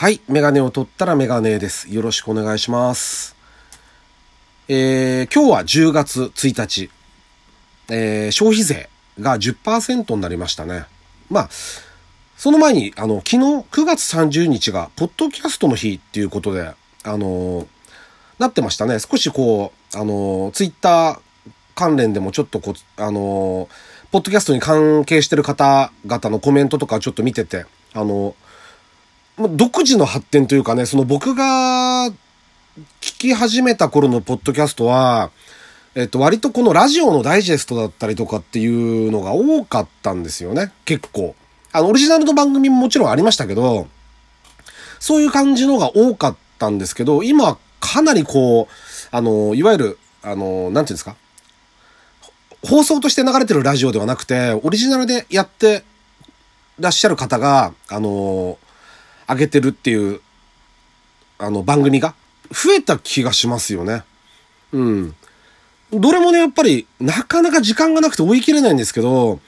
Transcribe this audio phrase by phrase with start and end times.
[0.00, 0.20] はい。
[0.28, 1.92] メガネを取ったらメガネです。
[1.92, 3.34] よろしくお願いします。
[4.68, 6.88] えー、今日は10月1日。
[7.90, 8.88] えー、消費税
[9.18, 10.84] が10%になりましたね。
[11.28, 11.48] まあ、
[12.36, 13.38] その前に、あの、昨日
[13.72, 16.72] 9月30日が、ポッドキャストの日っていうことで、
[17.02, 17.66] あのー
[18.38, 19.00] なってましたね。
[19.00, 21.20] 少しこう、あのーツイッター
[21.74, 23.68] 関連でもちょっとこ、あのー
[24.12, 28.47] ポッドキャストに関係してる方々のコメントとかちょっと見てて、あのまあ
[29.38, 32.12] 独自の発展というかね、その僕が聞
[33.00, 35.30] き始めた頃のポッドキャストは、
[35.94, 38.66] えっと、割とこのラジオのダイジェストだったりとかってい
[39.08, 40.72] うのが多かったんですよね。
[40.84, 41.34] 結構。
[41.72, 43.88] あの、オリジナルの番組ももちろんありましたけど、
[45.00, 48.74] そういう感じのが多かったんですけど、今はかなりこう、
[49.10, 51.16] あの、いわゆる、あの、なんていうんですか？
[52.64, 55.84] 放送として流れてるラジオではなくて、オリジナルでやって
[56.80, 58.58] らっしゃる方が、あの、
[59.28, 60.20] 上げてるっていう、
[61.38, 62.14] あの、番組が
[62.50, 64.02] 増えた気がしますよね。
[64.72, 65.14] うん。
[65.92, 69.40] どれもね、やっぱり、なかなか時間がなくて追い切れないんですけど、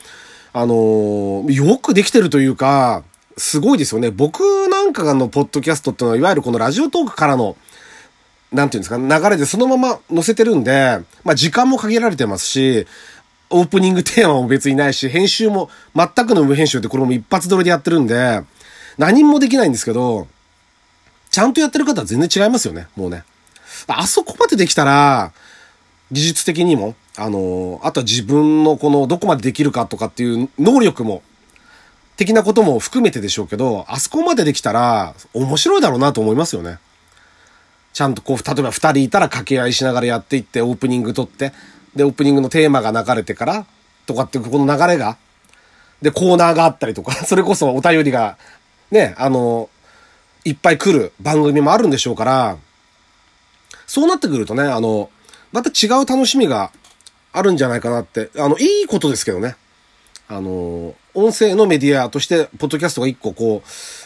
[0.53, 3.05] あのよくできてるというか、
[3.37, 4.11] すごいですよね。
[4.11, 7.57] 僕なんかのポッドキャストっていうのは、いわゆるこのラジオトークからの、
[8.53, 12.87] なんていうんですか、流れでそのまま載せてるんで、まあ時間も限られてますし、
[13.49, 18.43] オープニングテーマも別にないし、編集も全くの無編集でこれも一発撮りでやってるんで、
[19.01, 20.29] 何もできないんですけど、
[21.31, 23.25] ちゃんとやってる方は全然違いますよね、もうね。
[23.87, 25.33] あそこまでできたら、
[26.13, 31.23] 技術的にも、あの、あとは自分のこのどこまでできるかとかっていう能力も、
[32.19, 36.79] 的なことも含めてでしょうけど、あそこまでできたら面白いだろうなと思いますよね。
[37.95, 41.55] ちゃんとこう、例えば二人いたら掛け合いしながらやっていって、オープニング撮って、
[41.97, 43.65] で、オープニングのテーマが流れてから、
[44.05, 45.17] とかっていうこの流れが、
[46.03, 48.37] で、コーナーがあったりとか、それこそお便りが、
[48.91, 49.69] ね、あの、
[50.45, 52.57] いっぱい来る番組もあるんでしょうから、
[53.87, 55.11] そうなってくるとね、あの、
[55.53, 56.71] また違う楽しみが
[57.33, 59.57] あるんじゃないかなって、あの、いいことですけどね。
[60.29, 63.63] あの、音声のメディアとして、ポッドキャストが一個こ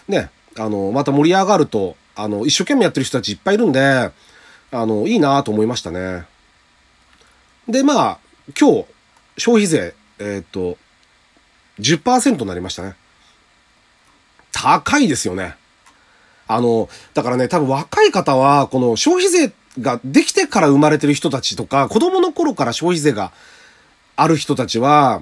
[0.08, 4.12] う、ね、あの、また盛り上がると、あの、一生懸命やってる人たちいっぱいいるんで、あ
[4.86, 6.24] の、いいなと思いましたね。
[7.68, 8.18] で、まあ、
[8.58, 8.86] 今日、
[9.36, 10.78] 消費税、えっ、と、
[11.80, 12.94] 10%になりましたね。
[14.54, 15.56] 高いですよね。
[16.46, 23.32] あの、だからね、多分若い方は、この消費税ができてから生まれてる人たちとか、子供の頃から消費税が
[24.16, 25.20] ある人たちは、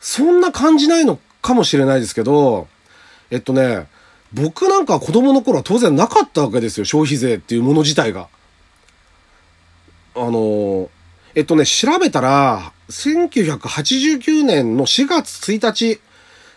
[0.00, 2.66] そんな感じないのかもしれないですけど、
[3.30, 3.86] えっとね、
[4.32, 8.28] 僕なんか子供の頃は当然なかったわけですよ、消費税っていうもの自体が。
[10.16, 10.90] あの、
[11.34, 16.00] えっとね、調べたら、1989年の4月1日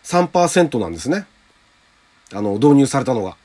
[0.04, 1.28] 3%なんですね。
[2.34, 3.36] あの、導入されたのが。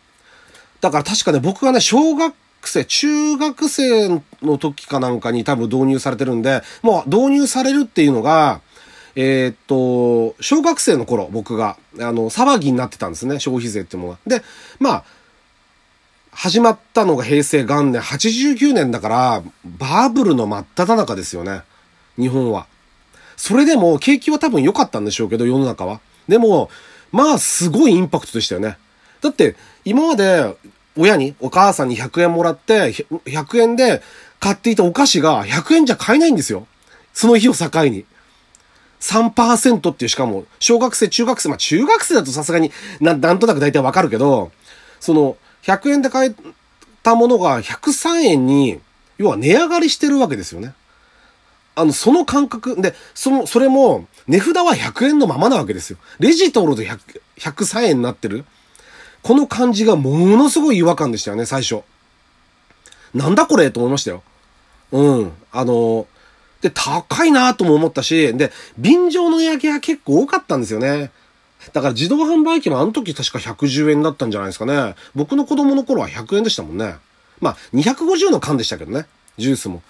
[0.81, 8.61] だから確かね、僕がね、小学生、中学生の時かなんかに多分導入されてるんで、もう導入されるっていうのが、
[9.17, 14.19] えーっと、小学生の頃、僕が、あの、騒ぎになってたんですね、消費税っていうものが。
[14.27, 14.43] で、
[14.79, 15.05] まあ、
[16.33, 21.63] 始まったのが平成元年、89年だから、バブルの真っ只中ですよね。
[22.19, 22.67] 日本は。
[23.39, 26.01] それでも、景気は多分良かったんでしょうけど、世の中は。
[26.29, 26.69] でも、
[27.17, 28.77] まあ、すごいインパクトでしたよね。
[29.23, 29.57] だって、
[29.87, 30.55] 今まで、
[30.99, 34.03] 親に、お母さんに100円もらって、100円で
[34.39, 36.67] 買っていたお菓子が100円じゃ買えないんですよ。
[37.15, 38.05] その日を境に。
[39.01, 44.53] 3%っていう、しかも、小学生、中学生、まあ中学生だとさすがにな、なんとなく大体わかるけど、
[45.01, 46.35] その、100円で買え
[47.03, 48.79] たものが103円に、
[49.17, 50.75] 要は値上がりしてるわけですよね。
[51.77, 55.99] あの、その感覚、で、その、それも、値札は100円のままなわけですよ。
[56.19, 58.45] レジ通ると100 103円になってる。
[59.23, 61.83] この感じがものすごい違和感でしたよね、最初。
[63.15, 64.23] なんだこれと思いましたよ。
[64.91, 65.33] うん。
[65.53, 66.07] あの、
[66.63, 71.11] で、高いなとも思ったし、で、便乗の値上げは結構多かったんですよね。
[71.73, 74.95] だから自動販売機もあの時確か110円だったんじゃないですかね。
[75.15, 76.97] 僕の子供の頃は100円でしたもんね。
[77.41, 79.07] まあ、250の缶でしたけどね。
[79.37, 79.83] ジュースも。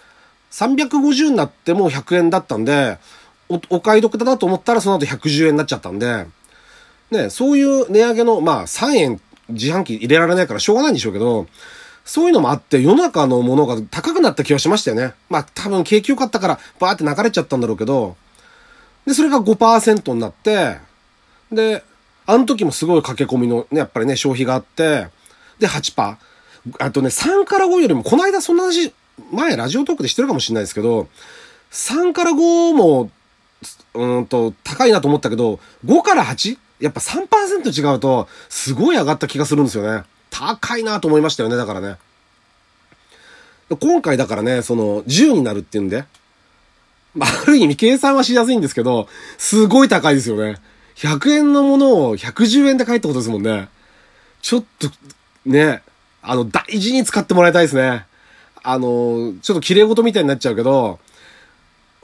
[0.50, 2.98] 350になっても100円だったんで、
[3.48, 6.26] お、お買い得だなと思ったらその後110円になっちゃったんで、
[7.10, 11.46] ね、そういう値上げの、まあ、3円自販機入れられないからしょうがないんでしょうけど、
[12.04, 15.14] そういうのもあって世の中のものが高くなった気がしましたよね。
[15.28, 18.16] まあ、多分景気良かったからバーって流れちゃったんだろうけど、
[19.06, 20.78] で、それが5%になって、
[21.52, 21.84] で、
[22.26, 25.08] あの時もすごい駆け込みのね、やっぱりね、消費があって、
[25.58, 26.16] で、8%。
[26.80, 28.92] あとね、3から5よりも、この間そんな話、
[29.32, 31.08] 前ラジオトークでしてるかもしれないですけど、
[31.72, 33.10] 3から5も、
[33.94, 36.58] うんと、高いなと思ったけど、5から 8?
[36.80, 40.04] やっぱ3%違うと、すごい上がった気がするんですよね。
[40.30, 41.96] 高いなと思いましたよね、だからね。
[43.80, 46.04] 今回だからね、その、10になるっていうんで、
[47.14, 49.08] まあ、ある意味計算はしやすいんですけど、
[49.38, 50.56] すごい高いですよね。
[50.96, 53.68] 100円のものを110円で買えってことですもんね。
[54.42, 54.90] ちょっと、
[55.46, 55.82] ね、
[56.22, 58.06] あの、大事に使ってもらいたいですね。
[58.68, 60.98] あの、ちょっと綺麗事みたいになっちゃうけど、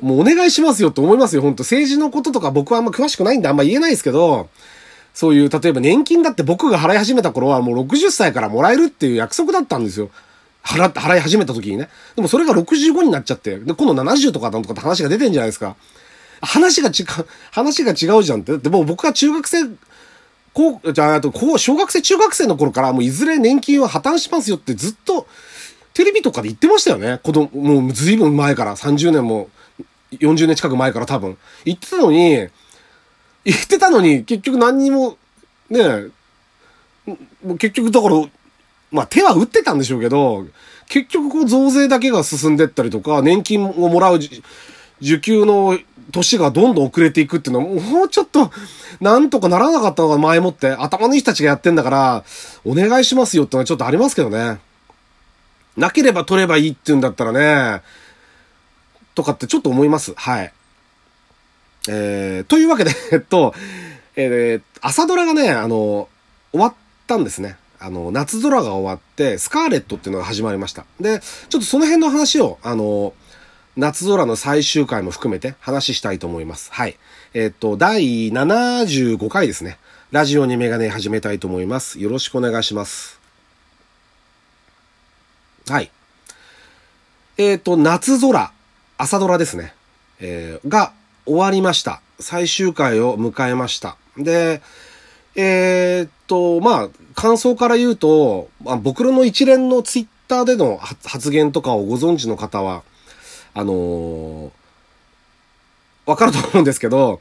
[0.01, 4.49] もうお願いしますよって思いますよ、本当政治のこととか僕はあんま詳しくないんであんま言えないですけど、
[5.13, 10.11] そういう、例えば年金だって僕が払い始めた頃はもう60歳からもらえるっていう約束だったんですよ。
[10.63, 11.89] 払って、払い始めた時にね。
[12.15, 15.77] でもそれが65になっちゃって、で、今度70とかだとかって話が出てんじゃないですか。
[16.41, 18.53] 話が違う、話が違うじゃんって。
[18.53, 19.65] だってもう僕が中学生、
[20.55, 25.27] こう、じゃあ、あと、こう、小学生、中学生の頃からもういずれ年金は破綻しますよってずっと、
[25.95, 27.21] テレビとかで言ってましたよね。
[27.23, 29.51] 子供、もうずいぶん前から、30年も、
[30.13, 31.37] 40年近く前から多分。
[31.65, 32.49] 言ってたのに、
[33.45, 35.17] 言ってたのに、結局何にも、
[35.71, 36.07] ね
[37.45, 38.17] もう結局だから、
[38.91, 40.47] まあ手は打ってたんでしょうけど、
[40.89, 44.21] 結局こう増税だけが進んでったりとか、年金をもらう
[45.01, 45.79] 受給の
[46.13, 48.51] 年がどんどん遅れていくっていうのは、もうちょっと、
[49.01, 52.25] なんとかならなかったのが前もって、頭のいい人たちがやってんだから、
[52.65, 54.59] お願いしますよってのはちょっとありますけどね。
[55.77, 57.83] なければ取ればいいって言うんだったらね、
[59.15, 60.15] とかってちょっと思います。
[60.15, 60.53] はい。
[61.89, 63.55] えー、というわけで、えっと、
[64.17, 66.09] えー、朝ドラがね、あの、
[66.53, 66.75] 終わっ
[67.07, 67.57] たんですね。
[67.81, 70.85] あの、夏空が終わって、スカーレットっていうのが始まりました。
[71.01, 73.13] で、ちょっとその辺の話を、あの、
[73.77, 76.71] 夏空の最終回も含めて話したいと思います。
[76.73, 76.97] はい。
[77.35, 79.79] えっと、第75回ですね。
[80.13, 81.99] ラジオにメガネ始めたいと思います。
[81.99, 83.22] よろしくお願いします。
[85.69, 85.91] はい。
[87.39, 88.53] えっ、と、夏空、
[88.99, 89.75] 朝ドラですね。
[90.21, 90.93] えー、が
[91.27, 92.01] 終わりました。
[92.21, 93.97] 最終回を迎えました。
[94.17, 94.63] で、
[95.35, 102.83] えー、っと、まあ、感想から言うと、まあ、僕の一連のツイッターでの発言とかをご存知の方は、
[103.55, 104.51] あのー、
[106.07, 107.21] わかると思うんですけど、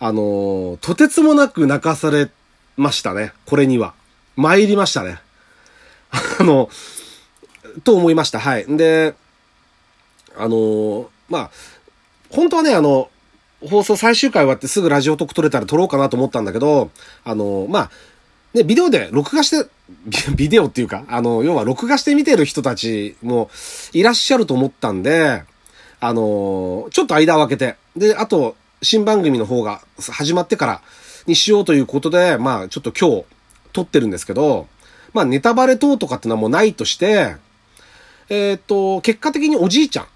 [0.00, 2.30] あのー、とてつもなく泣かされ
[2.76, 3.32] ましたね。
[3.46, 3.94] これには。
[4.36, 5.18] 参りましたね。
[6.38, 6.70] あの、
[7.84, 8.40] と思いました。
[8.40, 8.64] はい。
[8.76, 9.14] で、
[10.36, 11.50] あのー、まあ、
[12.30, 13.10] 本当はね、あの、
[13.68, 16.90] 放送最終回終わってすぐラジオトーク撮れたら撮ろうかなと思ったんだけど、
[17.24, 17.90] あの、まあ、
[18.54, 19.68] ね、ビデオで録画して、
[20.36, 23.50] ビデオっていうか、あの、要は録画して見てる人たちも
[23.92, 25.42] いらっしゃると思ったんで、
[26.00, 30.82] あの、ちょっと間を空けて、で、あと、新番組の方が始まってから
[31.26, 33.24] にしようということで、まあ、ちょっと今日
[33.72, 34.68] 撮ってるんですけど、
[35.12, 37.36] まあ、ネタバレ等とかってのはもうないとして、
[38.30, 40.06] えっ、と、結果的におじいちゃん、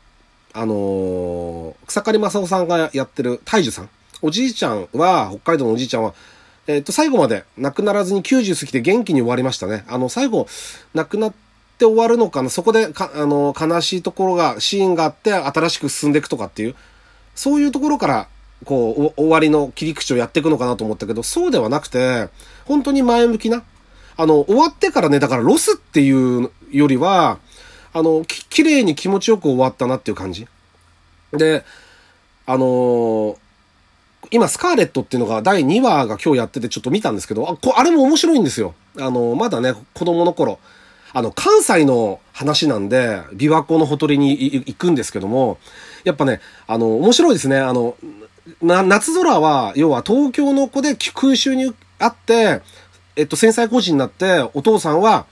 [0.52, 3.88] あのー、草刈正雄さんがやってる大樹さん。
[4.20, 6.14] おじいちゃんは、北海道のおじいちゃんは、
[6.66, 9.84] えっ、と、最後まで亡くならずに90過ぎて元気に終わりましたね。
[9.88, 10.46] あの、最後、
[10.94, 11.34] 亡くなっ
[11.78, 12.50] て終わるのかな。
[12.50, 16.76] そこでか、あの、悲しいところが、シーンがあって、新しく進んでいくとかっていう、
[17.34, 18.28] そういうところから、
[18.66, 22.28] こう、終わりの切り口をやっていくのかなと思ったけど、そうではなくて、
[22.66, 23.62] 本当に前向きな。
[24.16, 27.38] あの、終わってからね、だからロスっていうよりは、
[27.92, 30.46] あの、き、綺麗に気持ちよく終わったなっていう感じ。
[31.32, 31.64] で、
[32.46, 33.36] あのー、
[34.30, 38.74] 今、スカーレットっていうのが第2話が今日やっててちょっと見たんですけど、あ、こあれも面白いんですよ。
[38.98, 40.58] あのー、まだね、子供の頃。
[41.14, 45.58] あの、関西の話なんで、琵琶湖のほとりに行くんですけども、
[46.04, 47.58] やっぱね、あの、面白いですね。
[47.58, 47.96] あの、
[48.62, 52.62] な、夏空は、要は東京の子で空襲にあって、
[53.16, 55.26] えっと、戦災孤児になって、お父さんは、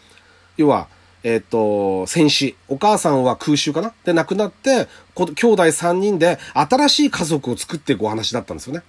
[0.58, 0.88] 要は、
[1.22, 2.56] えっ、と、戦死。
[2.68, 3.92] お母さんは空襲かな？
[4.04, 8.82] で、亡くなって、兄弟3人で新しい家族を作っていくお話だったんですよね。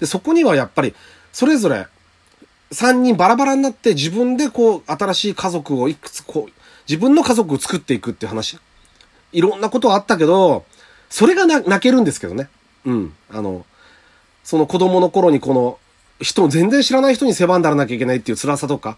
[0.00, 0.94] で、そこにはやっぱり、
[1.32, 1.86] それぞれ、
[2.72, 6.52] 3人バラバラになって自分でこう、新しい家族をいくつこう、
[6.88, 8.58] 自分の家族を作っていくっていう話。
[9.32, 10.64] いろんなことはあったけど、
[11.08, 12.48] それが泣けるんですけどね。
[12.84, 13.14] うん。
[13.30, 13.64] あの、
[14.44, 15.78] その子供の頃にこの、
[16.20, 18.96] 人、全然知らない人に世話にならなきゃいけないっていう辛さとか、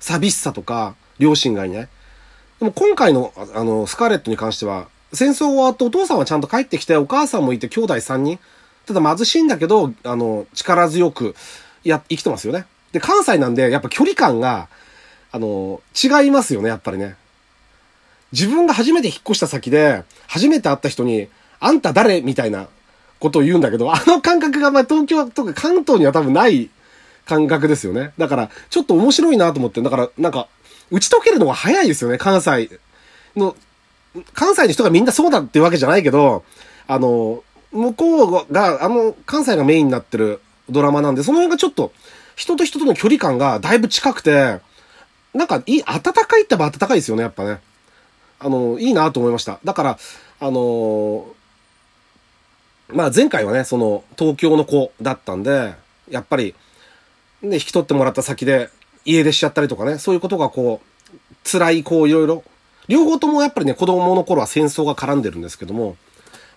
[0.00, 1.88] 寂しさとか、両親がいない。
[2.58, 8.38] でも今回の、あの、スカーレットに関しては、戦争終わってお父さんはちゃんと帰ってきて、お母さんもいて兄弟3人。
[8.86, 11.34] ただ貧しいんだけど、あの、力強く、
[11.84, 12.66] や、生きてますよね。
[12.92, 14.68] で、関西なんで、やっぱ距離感が、
[15.30, 17.16] あの、違いますよね、やっぱりね。
[18.32, 21.28] 自分が初めて引っ越した先で、初めて会った人に、
[21.60, 22.68] あんた誰みたいな
[23.18, 26.70] ことを言うんだけど、あの感覚が、まあ、東京とか関東には多分ない
[27.26, 28.12] 感覚ですよね。
[28.18, 30.48] だから、ちょっと面白いなと思って、だから、なんか、
[30.90, 32.70] 打ち解けるのが早いですよね、関西
[33.36, 33.56] の、
[34.34, 36.44] 関西の人がみんなそうだっていうわけじゃないけど、
[36.86, 37.42] あの、
[37.72, 40.40] 向こうが、あの、関西がメインになってる
[40.70, 41.92] ドラマなんで、その辺がちょっと
[42.36, 44.60] 人と人との距離感がだいぶ近くて、
[45.34, 47.60] なんかいい、暖かいってば暖かいですよね、やっぱね。
[48.38, 49.58] あの、いいなと思いました。
[49.64, 49.98] だから、
[50.40, 51.26] あの、
[52.88, 55.74] まあ前回はね、その、東京の子だったんで、
[56.08, 56.54] やっぱり、
[57.42, 58.70] ね、引き取ってもらった先で
[59.08, 62.44] 家出しちゃったりとかね、そういうことがこう、辛い、こういろいろ、
[62.88, 65.96] 両方ともやっぱりね、子供の頃は戦争が絡んでるんですけども、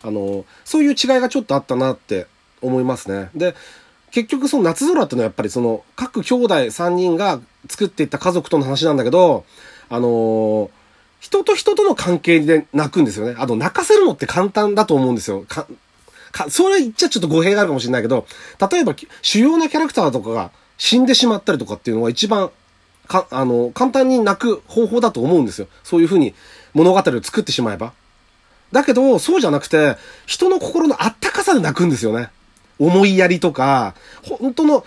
[0.04, 2.28] あの、そういう違いがちょっとあったなって
[2.62, 3.30] 思いますね。
[3.36, 3.56] で、
[4.12, 7.40] 結局その夏空っていうのはやっぱりその各兄弟3人が
[7.70, 9.46] 作っていった家族との話なんだけど、
[9.90, 10.70] あの、
[11.20, 13.36] 人と人との関係で泣くんですよね。
[13.38, 15.46] あの、泣かせるのって簡単だと思うんですよ。
[15.48, 15.68] か、
[16.32, 18.26] か、それ言っちゃちょっと語弊があるかもしれないけど、
[18.72, 20.52] 例えば主要なキャラクターとかが
[20.82, 22.50] 死んでしまったりとかっていうのは一番、
[23.08, 25.68] か、あの、簡単に泣く方法だと思うんですよ。
[25.84, 26.34] そういうふうに
[26.74, 27.94] 物語を作ってしまえば。
[28.72, 29.96] だけど、そうじゃなくて、
[30.26, 32.32] 人の心のあったかさで泣くんですよね。
[32.80, 34.84] 思いやりとか、本当の、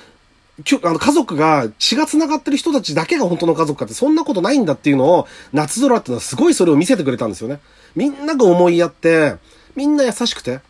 [0.83, 7.61] あの家族が血が繋がってる人たちだけが本当の家族かってそんなことないんだっていうのを夏空っていうのはすごいそれを見せてくれたんですよね。
[7.95, 9.37] みんなが思いやって、
[9.77, 10.61] みんな優しくて。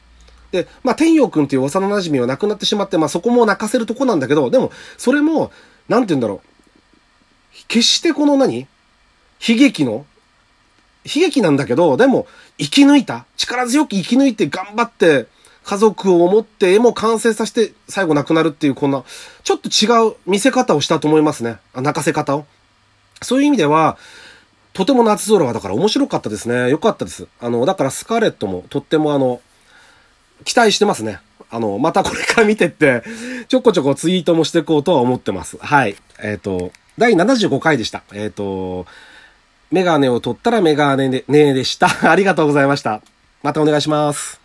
[0.55, 5.51] で、まあ天陽くんっていう幼馴染は亡くなってしまって、まあそこも泣かせるとこなんだけど、でもそれも、
[5.89, 6.49] なんて言うんだろう。
[7.67, 8.69] 決してこの何？
[9.47, 10.07] 悲劇の？
[11.05, 13.27] 悲劇なんだけど、でも生き抜いた。
[13.37, 15.27] 力強く生き抜いて頑張って
[15.65, 19.03] 家族を思って絵も完成させて最後亡くなるっていうこんな、
[19.43, 21.59] ちょっと違う見せ方をしたと思いますね。
[21.75, 22.47] 泣かせ方を。
[23.23, 23.99] そういう意味では、
[24.73, 26.71] とても夏空はだから面白かったですね。
[26.71, 27.29] よかったです。
[27.41, 29.41] あの、だからスカーレットもとってもあの、
[30.45, 31.21] 期待してますね。
[31.51, 33.03] あの、またこれから見てって、
[33.49, 35.57] ちょこちょこツイートもしていこうとは思ってます。
[35.59, 35.97] はい。
[36.23, 38.03] えっ、ー、と、第75回でした。
[38.13, 38.87] えっ、ー、と、
[39.71, 41.89] メガネを取ったらメガネでねでした。
[42.11, 43.01] ありがとうございました。
[43.43, 44.44] またお願いします。